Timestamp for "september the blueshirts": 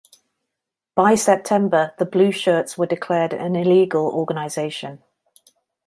1.13-2.75